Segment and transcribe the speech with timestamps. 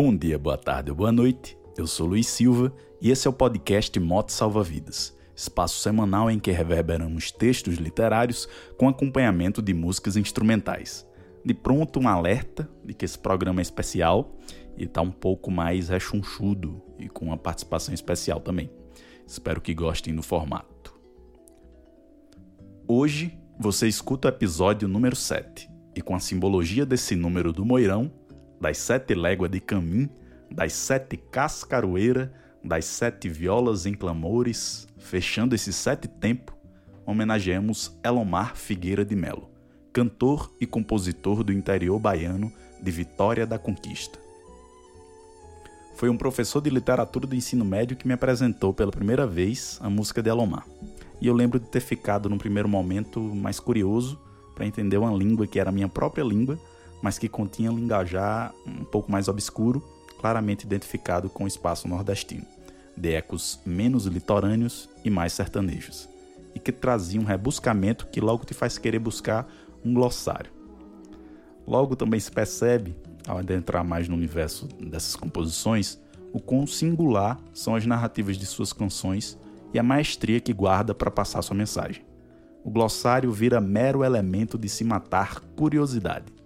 [0.00, 1.58] Bom dia, boa tarde ou boa noite.
[1.76, 6.38] Eu sou Luiz Silva e esse é o podcast Moto Salva Vidas, espaço semanal em
[6.38, 11.04] que reverberamos textos literários com acompanhamento de músicas instrumentais.
[11.44, 14.36] De pronto, um alerta de que esse programa é especial
[14.76, 18.70] e está um pouco mais rechonchudo e com uma participação especial também.
[19.26, 20.94] Espero que gostem do formato.
[22.86, 28.12] Hoje você escuta o episódio número 7 e com a simbologia desse número do Moirão,
[28.60, 30.08] das sete léguas de caminho,
[30.50, 32.28] das sete cascaroeiras,
[32.62, 36.56] das sete violas em clamores, fechando esse sete tempo,
[37.06, 39.48] homenageamos Elomar Figueira de Melo,
[39.92, 42.52] cantor e compositor do interior baiano
[42.82, 44.18] de Vitória da Conquista.
[45.94, 49.90] Foi um professor de literatura do ensino médio que me apresentou pela primeira vez a
[49.90, 50.64] música de Elomar.
[51.20, 54.16] E eu lembro de ter ficado num primeiro momento mais curioso
[54.54, 56.58] para entender uma língua que era a minha própria língua,
[57.02, 59.82] mas que continha linguajar um pouco mais obscuro,
[60.18, 62.46] claramente identificado com o espaço nordestino,
[62.96, 66.08] de ecos menos litorâneos e mais sertanejos,
[66.54, 69.48] e que trazia um rebuscamento que logo te faz querer buscar
[69.84, 70.50] um glossário.
[71.66, 75.98] Logo também se percebe, ao adentrar mais no universo dessas composições,
[76.32, 79.38] o quão singular são as narrativas de suas canções
[79.72, 82.04] e a maestria que guarda para passar sua mensagem.
[82.64, 86.37] O glossário vira mero elemento de se matar curiosidade.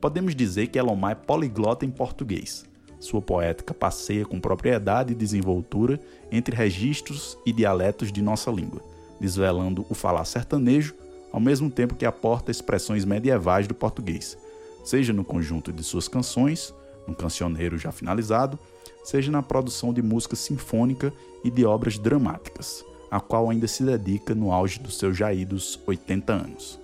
[0.00, 2.64] Podemos dizer que Elomar é poliglota em português.
[2.98, 8.82] Sua poética passeia com propriedade e desenvoltura entre registros e dialetos de nossa língua,
[9.20, 10.94] desvelando o falar sertanejo,
[11.32, 14.36] ao mesmo tempo que aporta expressões medievais do português,
[14.84, 16.74] seja no conjunto de suas canções,
[17.06, 18.58] no cancioneiro já finalizado,
[19.04, 21.12] seja na produção de música sinfônica
[21.44, 26.32] e de obras dramáticas, a qual ainda se dedica no auge dos seus jaídos 80
[26.32, 26.80] anos.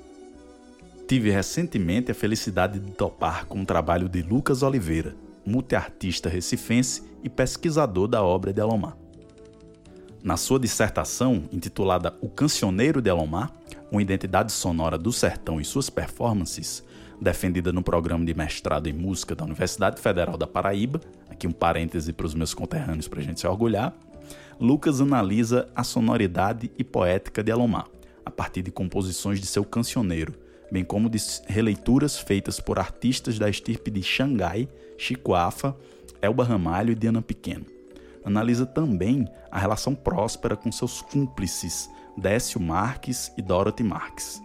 [1.06, 5.14] Tive recentemente a felicidade de topar com o trabalho de Lucas Oliveira,
[5.46, 8.96] multiartista recifense e pesquisador da obra de Elomar.
[10.20, 13.52] Na sua dissertação, intitulada O Cancioneiro de Elomar,
[13.88, 16.82] uma identidade sonora do sertão e suas performances,
[17.20, 22.12] defendida no programa de mestrado em música da Universidade Federal da Paraíba, aqui um parêntese
[22.12, 23.94] para os meus conterrâneos para a gente se orgulhar,
[24.58, 27.86] Lucas analisa a sonoridade e poética de Elomar,
[28.24, 33.48] a partir de composições de seu cancioneiro, bem como de releituras feitas por artistas da
[33.48, 34.68] estirpe de Xangai,
[34.98, 35.76] Chico Afa,
[36.20, 37.66] Elba Ramalho e Diana Pequeno.
[38.24, 44.42] Analisa também a relação próspera com seus cúmplices, Décio Marques e Dorothy Marques.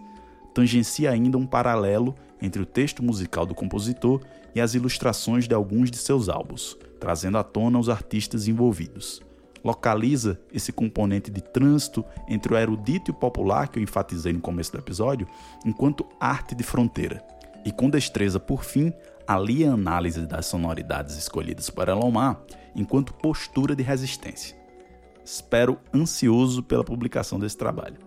[0.54, 4.20] Tangencia ainda um paralelo entre o texto musical do compositor
[4.54, 9.22] e as ilustrações de alguns de seus álbuns, trazendo à tona os artistas envolvidos.
[9.64, 14.40] Localiza esse componente de trânsito entre o erudito e o popular que eu enfatizei no
[14.40, 15.26] começo do episódio,
[15.64, 17.24] enquanto arte de fronteira.
[17.64, 18.92] E com destreza, por fim,
[19.26, 22.40] alia a análise das sonoridades escolhidas por Elomar
[22.74, 24.56] enquanto postura de resistência.
[25.24, 27.98] Espero ansioso pela publicação desse trabalho.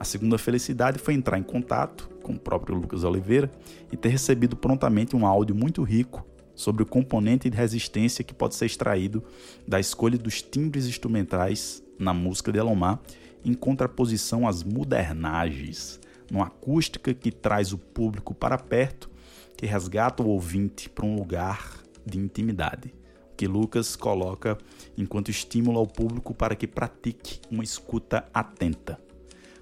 [0.00, 3.50] A segunda felicidade foi entrar em contato com o próprio Lucas Oliveira
[3.92, 6.26] e ter recebido prontamente um áudio muito rico
[6.58, 9.22] sobre o componente de resistência que pode ser extraído
[9.64, 12.98] da escolha dos timbres instrumentais na música de Elomar,
[13.44, 19.08] em contraposição às modernagens, numa acústica que traz o público para perto,
[19.56, 22.92] que resgata o ouvinte para um lugar de intimidade,
[23.36, 24.58] que Lucas coloca
[24.96, 28.98] enquanto estímulo ao público para que pratique uma escuta atenta.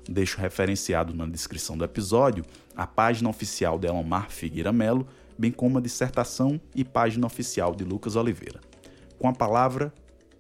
[0.09, 2.43] Deixo referenciado na descrição do episódio
[2.75, 5.07] a página oficial de Elomar Figueira Melo,
[5.39, 8.61] bem como a dissertação e página oficial de Lucas Oliveira.
[9.19, 9.93] Com a palavra,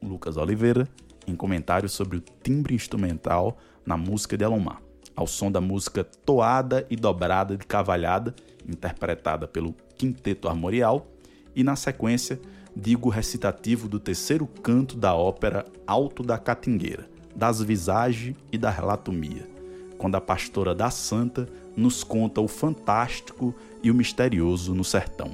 [0.02, 0.88] Lucas Oliveira,
[1.26, 4.80] em comentários sobre o timbre instrumental na música de Elomar,
[5.14, 8.34] ao som da música Toada e Dobrada de Cavalhada,
[8.68, 11.06] interpretada pelo Quinteto Armorial,
[11.54, 12.38] e na sequência,
[12.76, 18.70] digo o recitativo do terceiro canto da ópera Alto da Catingueira, das Visage e da
[18.70, 19.48] Relatomia,
[19.96, 23.54] quando a pastora da Santa nos conta o fantástico
[23.86, 25.30] e o misterioso no sertão.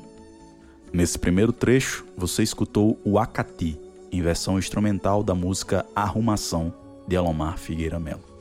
[0.92, 3.80] Nesse primeiro trecho, você escutou o Acati,
[4.12, 6.74] em versão instrumental da música Arrumação,
[7.08, 8.31] de Alomar Figueira Melo.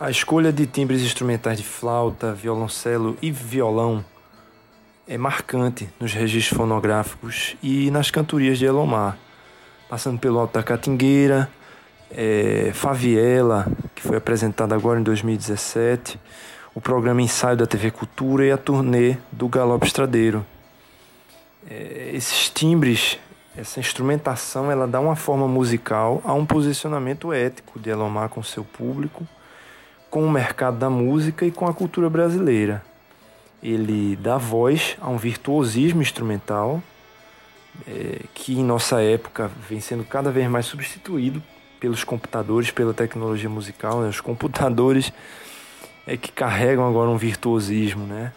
[0.00, 4.04] A escolha de timbres instrumentais de flauta, violoncelo e violão
[5.08, 9.18] é marcante nos registros fonográficos e nas cantorias de Elomar,
[9.88, 11.50] passando pelo Alto da Catingueira,
[12.12, 16.20] é, Faviela, que foi apresentada agora em 2017,
[16.76, 20.46] o programa Ensaio da TV Cultura e a turnê do Galope Estradeiro.
[21.68, 23.18] É, esses timbres,
[23.56, 28.62] essa instrumentação, ela dá uma forma musical a um posicionamento ético de Elomar com seu
[28.62, 29.26] público
[30.10, 32.82] com o mercado da música e com a cultura brasileira.
[33.62, 36.82] Ele dá voz a um virtuosismo instrumental
[37.86, 41.42] é, que em nossa época vem sendo cada vez mais substituído
[41.78, 44.00] pelos computadores, pela tecnologia musical.
[44.00, 44.08] Né?
[44.08, 45.12] Os computadores
[46.06, 48.32] é que carregam agora um virtuosismo, né?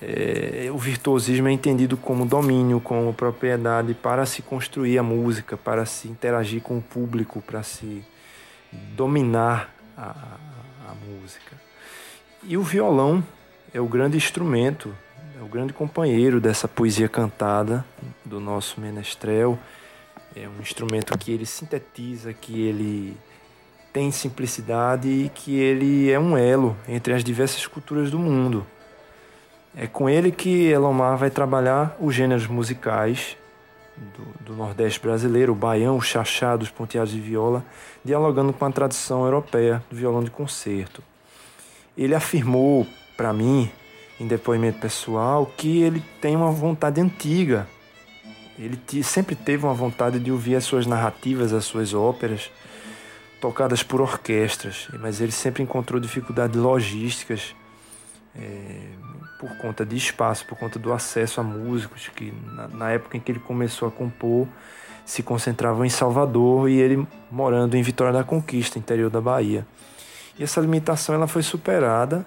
[0.00, 5.84] É, o virtuosismo é entendido como domínio, como propriedade para se construir a música, para
[5.86, 8.04] se interagir com o público, para se
[8.94, 10.14] dominar a,
[11.08, 11.56] música.
[12.42, 13.24] E o violão
[13.72, 14.94] é o grande instrumento,
[15.38, 17.84] é o grande companheiro dessa poesia cantada
[18.24, 19.58] do nosso menestrel.
[20.36, 23.16] É um instrumento que ele sintetiza, que ele
[23.92, 28.66] tem simplicidade e que ele é um elo entre as diversas culturas do mundo.
[29.76, 33.36] É com ele que Elomar vai trabalhar os gêneros musicais
[34.16, 37.64] do, do, Nordeste brasileiro, o baião, o chachado, os ponteados de viola,
[38.04, 41.02] dialogando com a tradição europeia do violão de concerto.
[41.96, 42.86] Ele afirmou
[43.16, 43.70] para mim,
[44.20, 47.66] em depoimento pessoal, que ele tem uma vontade antiga.
[48.58, 52.50] Ele sempre teve uma vontade de ouvir as suas narrativas, as suas óperas,
[53.40, 57.54] tocadas por orquestras, mas ele sempre encontrou dificuldades logísticas
[58.38, 58.80] é,
[59.38, 63.20] por conta de espaço, por conta do acesso a músicos que na, na, época em
[63.20, 64.46] que ele começou a compor
[65.04, 69.66] se concentravam em Salvador e ele morando em Vitória da Conquista, interior da Bahia.
[70.38, 72.24] E essa limitação ela foi superada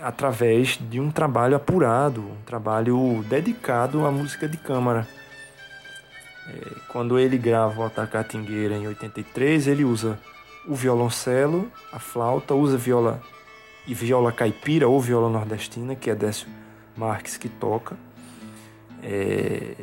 [0.00, 5.06] através de um trabalho apurado, um trabalho dedicado à música de câmara.
[6.48, 10.18] É, quando ele grava o Atacatingueira em 83, ele usa
[10.66, 13.20] o violoncelo, a flauta, usa viola
[13.86, 16.48] e viola caipira ou viola nordestina, que é Décio
[16.96, 17.96] Marques que toca.
[19.02, 19.74] É,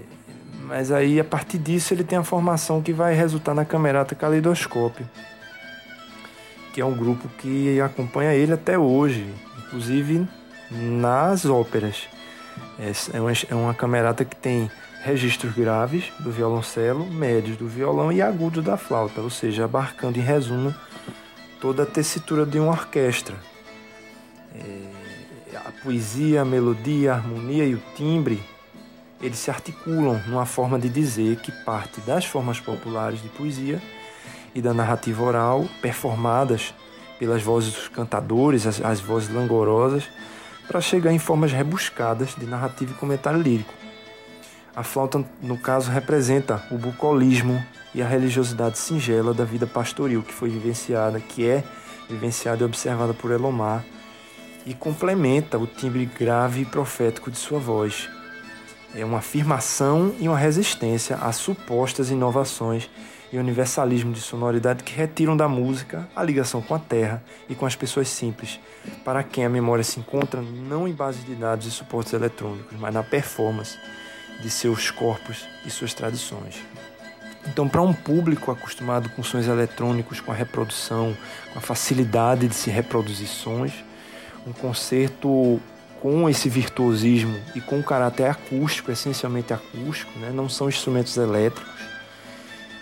[0.65, 5.07] mas aí, a partir disso, ele tem a formação que vai resultar na Camerata Caleidoscópio,
[6.73, 9.27] que é um grupo que acompanha ele até hoje,
[9.65, 10.27] inclusive
[10.71, 12.07] nas óperas.
[13.11, 14.69] É uma, é uma camerata que tem
[15.03, 20.21] registros graves do violoncelo, médios do violão e agudos da flauta, ou seja, abarcando em
[20.21, 20.73] resumo
[21.59, 23.35] toda a tessitura de uma orquestra,
[24.55, 28.43] é, a poesia, a melodia, a harmonia e o timbre,
[29.21, 33.81] eles se articulam numa forma de dizer que parte das formas populares de poesia
[34.53, 36.73] e da narrativa oral, performadas
[37.17, 40.03] pelas vozes dos cantadores, as, as vozes langorosas,
[40.67, 43.73] para chegar em formas rebuscadas de narrativa e comentário lírico.
[44.75, 47.63] A flauta, no caso, representa o bucolismo
[47.93, 51.63] e a religiosidade singela da vida pastoril que foi vivenciada, que é
[52.09, 53.83] vivenciada e observada por Elomar
[54.65, 58.09] e complementa o timbre grave e profético de sua voz.
[58.95, 62.89] É uma afirmação e uma resistência a supostas inovações
[63.31, 67.65] e universalismo de sonoridade que retiram da música a ligação com a terra e com
[67.65, 68.59] as pessoas simples,
[69.03, 72.93] para quem a memória se encontra não em bases de dados e suportes eletrônicos, mas
[72.93, 73.75] na performance
[74.39, 76.61] de seus corpos e suas tradições.
[77.47, 81.17] Então, para um público acostumado com sons eletrônicos, com a reprodução,
[81.51, 83.73] com a facilidade de se reproduzir sons,
[84.45, 85.59] um concerto
[86.01, 90.31] com esse virtuosismo e com um caráter acústico, essencialmente acústico, né?
[90.33, 91.71] não são instrumentos elétricos,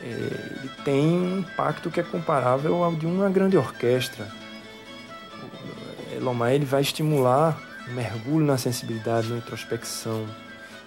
[0.01, 4.27] é, ele tem um impacto que é comparável ao de uma grande orquestra.
[6.11, 10.25] Elomar ele vai estimular um mergulho na sensibilidade, na introspecção,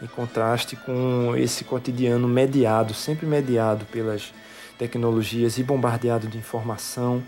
[0.02, 4.34] em contraste com esse cotidiano mediado, sempre mediado pelas
[4.76, 7.22] tecnologias e bombardeado de informação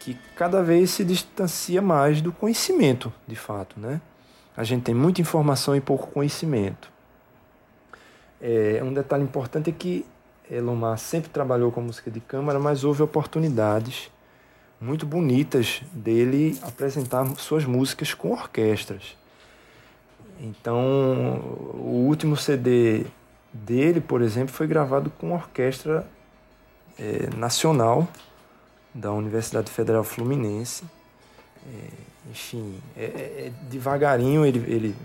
[0.00, 4.00] que cada vez se distancia mais do conhecimento, de fato, né?
[4.56, 6.90] A gente tem muita informação e pouco conhecimento.
[8.40, 10.04] É, um detalhe importante é que
[10.50, 14.10] Elomar sempre trabalhou com música de câmara, mas houve oportunidades
[14.80, 19.16] muito bonitas dele apresentar suas músicas com orquestras.
[20.40, 21.38] Então,
[21.74, 23.04] o último CD
[23.52, 26.06] dele, por exemplo, foi gravado com orquestra
[26.98, 28.08] é, nacional
[28.94, 30.84] da Universidade Federal Fluminense.
[31.66, 33.06] É, enfim, é, é,
[33.46, 34.96] é, devagarinho ele, ele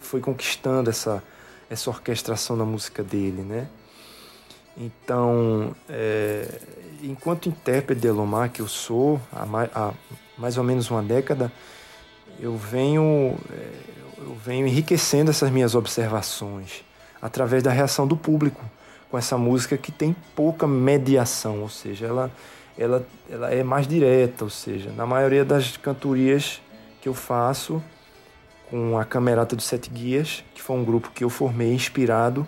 [0.00, 1.22] foi conquistando essa,
[1.68, 3.68] essa orquestração da música dele, né?
[4.76, 6.60] Então, é,
[7.02, 9.92] enquanto intérprete de Elomar, que eu sou há mais, há
[10.36, 11.50] mais ou menos uma década,
[12.38, 13.70] eu venho, é,
[14.18, 16.84] eu venho enriquecendo essas minhas observações
[17.20, 18.62] através da reação do público
[19.10, 22.30] com essa música que tem pouca mediação, ou seja, ela,
[22.78, 26.60] ela, ela é mais direta, ou seja, na maioria das cantorias
[27.00, 27.82] que eu faço
[28.70, 32.46] com a Camerata dos Sete Guias, que foi um grupo que eu formei inspirado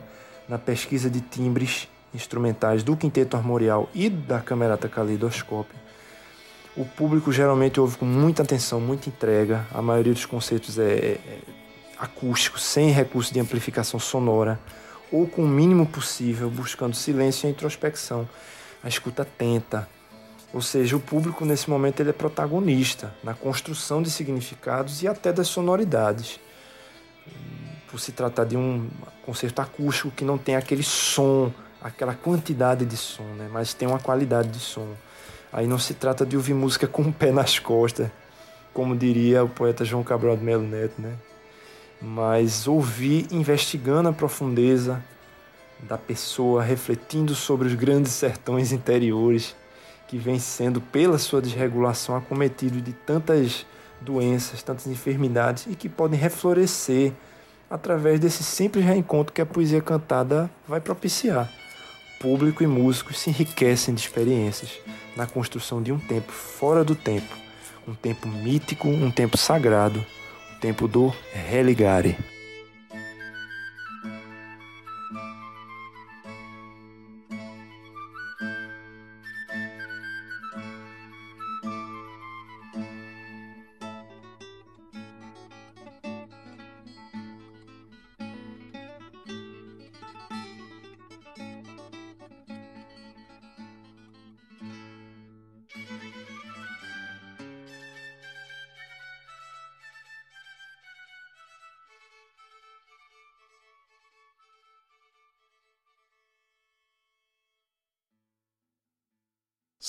[0.49, 5.79] na pesquisa de timbres instrumentais do Quinteto Armorial e da Camerata Caleidoscópio.
[6.77, 9.67] O público geralmente ouve com muita atenção, muita entrega.
[9.73, 11.39] A maioria dos concertos é, é, é
[11.99, 14.61] acústico, sem recurso de amplificação sonora,
[15.11, 18.29] ou com o mínimo possível, buscando silêncio e introspecção.
[18.83, 19.89] A escuta atenta.
[20.53, 25.33] Ou seja, o público nesse momento ele é protagonista na construção de significados e até
[25.33, 26.41] das sonoridades.
[27.91, 28.89] Por se tratar de um
[29.25, 33.49] concerto acústico que não tem aquele som aquela quantidade de som, né?
[33.51, 34.95] mas tem uma qualidade de som.
[35.53, 38.11] Aí não se trata de ouvir música com o pé nas costas,
[38.75, 41.15] como diria o poeta João Cabral de Melo Neto, né?
[42.01, 45.03] Mas ouvir investigando a profundeza
[45.81, 49.57] da pessoa, refletindo sobre os grandes sertões interiores
[50.09, 53.65] que vem sendo, pela sua desregulação, acometido de tantas
[54.01, 57.13] doenças, tantas enfermidades e que podem reflorescer
[57.71, 61.49] através desse simples reencontro que a poesia cantada vai propiciar
[62.19, 64.81] público e músicos se enriquecem de experiências
[65.17, 67.37] na construção de um tempo fora do tempo,
[67.87, 70.05] um tempo mítico, um tempo sagrado,
[70.57, 72.17] o tempo do religare.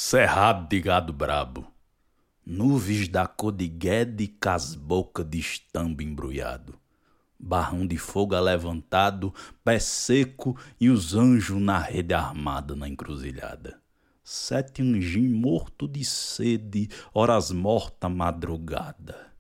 [0.02, 1.68] Cerrado de gado brabo,
[2.46, 6.80] nuvens da cor de guede com as boca de estambo embrulhado,
[7.38, 13.82] barrão de fogo levantado, pé seco e os anjos na rede armada na encruzilhada.
[14.24, 19.34] Sete anjinhos morto de sede, horas morta madrugada.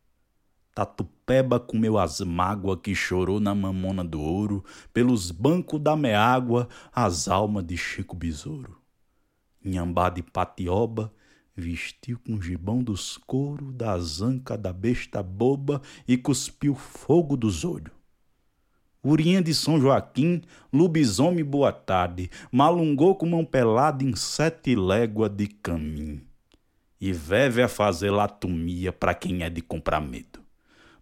[0.75, 7.29] Tatupeba comeu as mágoas que chorou na mamona do ouro, pelos bancos da meágua, as
[7.29, 8.78] almas de Chico Besouro.
[9.63, 11.13] Inhambá de patioba,
[11.55, 17.91] vestiu com gibão dos couro, da zanca da besta boba e cuspiu fogo dos olhos.
[19.03, 20.41] Urinha de São Joaquim,
[20.73, 26.21] lobisomem boa tarde, malungou com mão pelada em sete léguas de caminho.
[26.99, 30.38] E veve a fazer latomia para quem é de comprar medo.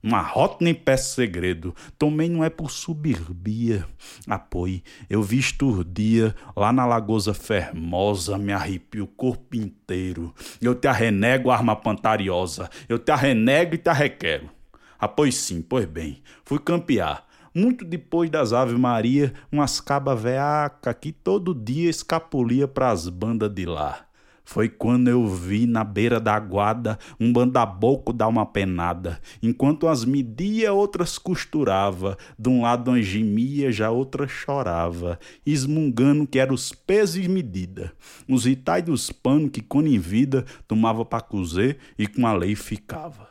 [0.08, 3.86] Uma rota nem peço segredo, também não é por subirbia.
[4.26, 10.34] Apoie, eu vi esturdia lá na Lagosa Fermosa, me arrepio o corpo inteiro.
[10.62, 14.50] Eu te arrenego, arma pantariosa, eu te arrenego e te arrequero.
[14.98, 17.26] Ah, sim, pois bem, fui campear.
[17.54, 23.66] Muito depois das Ave Maria, umas caba veaca que todo dia escapulia pras bandas de
[23.66, 24.07] lá.
[24.48, 29.20] Foi quando eu vi na beira da guada um bandaboco dar uma penada.
[29.44, 32.18] Enquanto as media, outras costurava.
[32.40, 35.20] De um lado uma gemia, já outra chorava.
[35.46, 37.92] Esmungando que era os pesos e medida.
[38.26, 42.56] Os itai dos panos que, quando em vida, tomava para cozer e com a lei
[42.56, 43.30] ficava.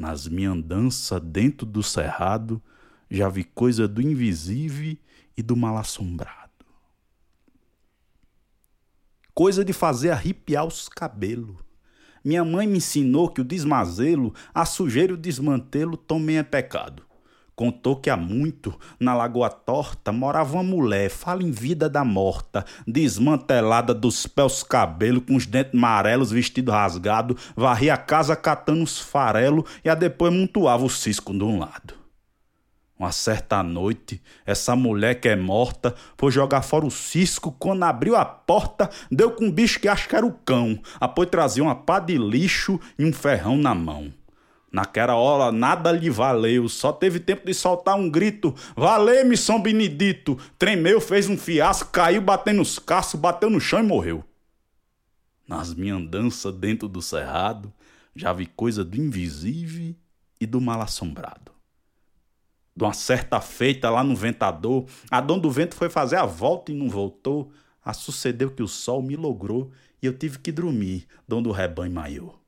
[0.00, 2.60] Nas minha andança dentro do cerrado,
[3.10, 4.96] já vi coisa do invisível
[5.36, 6.43] e do mal assombrado
[9.34, 11.56] coisa de fazer arrepiar os cabelos.
[12.24, 17.02] Minha mãe me ensinou que o desmazelo, a sujeira e o desmantelo também é pecado.
[17.56, 22.64] Contou que há muito, na Lagoa Torta, morava uma mulher, fala em vida da morta,
[22.86, 28.98] desmantelada dos pés cabelos, com os dentes amarelos, vestido rasgado, varria a casa catando os
[28.98, 32.03] farelos e a depois montuava o cisco de um lado.
[32.96, 37.50] Uma certa noite, essa mulher que é morta foi jogar fora o cisco.
[37.58, 40.78] Quando abriu a porta, deu com um bicho que acho que era o cão.
[41.00, 44.12] Após trazia uma pá de lixo e um ferrão na mão.
[44.70, 50.38] Naquela hora nada lhe valeu, só teve tempo de soltar um grito: Valeu-me, São Benedito!
[50.56, 54.24] Tremeu, fez um fiasco, caiu batendo os caços, bateu no chão e morreu.
[55.46, 57.72] Nas minhas andanças dentro do cerrado,
[58.14, 59.94] já vi coisa do invisível
[60.40, 61.53] e do mal assombrado
[62.76, 66.72] De uma certa feita lá no ventador, a dona do vento foi fazer a volta
[66.72, 67.52] e não voltou.
[67.84, 69.70] A sucedeu que o sol me logrou
[70.02, 72.40] e eu tive que dormir, dono do rebanho maior.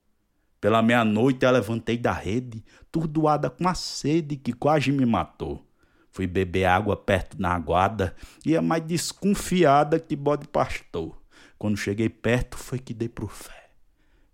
[0.61, 5.65] Pela meia-noite eu levantei da rede, turdoada com a sede que quase me matou.
[6.11, 11.17] Fui beber água perto na aguada, ia mais desconfiada que bode pastor.
[11.59, 13.71] Quando cheguei perto foi que dei pro fé.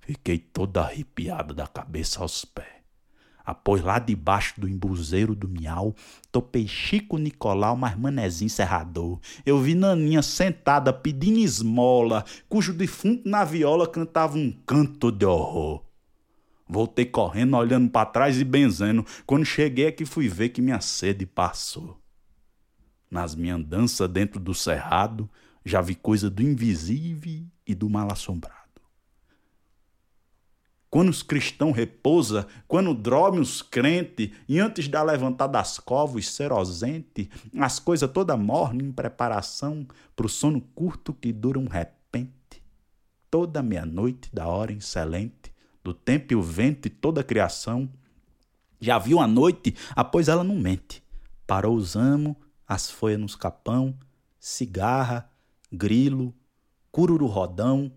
[0.01, 2.82] Fiquei toda arrepiada da cabeça aos pés.
[3.45, 5.95] Após lá debaixo do embuzeiro do miau,
[6.31, 9.19] topei Chico Nicolau, mas manezinho serrador.
[9.45, 15.83] Eu vi Naninha sentada pedindo esmola, cujo defunto na viola cantava um canto de horror.
[16.69, 19.05] Voltei correndo, olhando para trás e benzendo.
[19.27, 22.01] Quando cheguei é que fui ver que minha sede passou.
[23.11, 25.29] Nas minhas andanças dentro do cerrado,
[25.65, 28.62] já vi coisa do invisível e do mal assombrado.
[30.93, 37.31] Quando os cristãos repousa, quando dorme os crentes, e antes da levantar das covas serosente,
[37.59, 42.63] as coisas toda mornem em preparação pro sono curto que dura um repente.
[43.31, 45.51] Toda meia-noite da hora excelente,
[45.83, 47.89] do tempo e o vento e toda a criação.
[48.79, 51.03] Já viu a noite, após ela não mente.
[51.47, 52.37] Parou os amos,
[52.69, 53.99] as folhas nos capão,
[54.39, 55.31] cigarra,
[55.73, 56.35] grilo,
[56.91, 57.91] cururu rodão,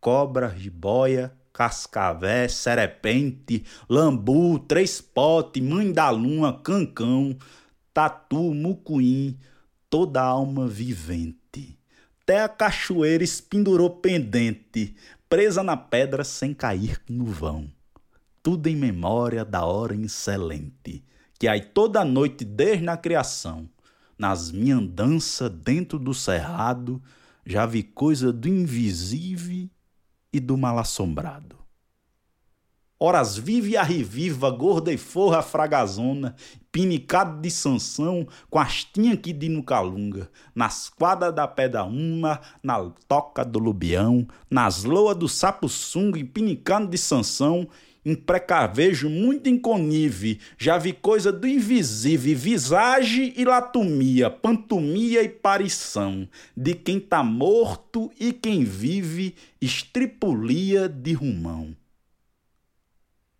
[0.00, 7.36] cobra, jiboia, cascavé, serepente, lambu, três pote, mãe da lua, cancão,
[7.92, 9.36] tatu, mucuim,
[9.90, 11.76] toda alma vivente.
[12.22, 14.94] Até a cachoeira espendurou pendente,
[15.28, 17.68] presa na pedra sem cair no vão.
[18.40, 21.02] Tudo em memória da hora excelente,
[21.40, 23.68] que aí toda noite desde a criação
[24.16, 27.02] nas minhas andanças dentro do cerrado,
[27.44, 29.68] já vi coisa do invisível
[30.38, 31.58] e do mal assombrado.
[33.00, 36.34] Horas vive a reviva, gorda e forra fragazona,
[36.72, 42.90] pinicado de Sansão, com astinha que de no calunga, nas quadras da pedra uma, na
[43.06, 47.68] toca do lubião, nas loas do sapo sunga, pinicado de Sansão,
[48.08, 56.26] em precavejo muito inconive, já vi coisa do invisível, visagem e latumia, pantomia e parição,
[56.56, 61.76] de quem tá morto e quem vive, estripulia de rumão.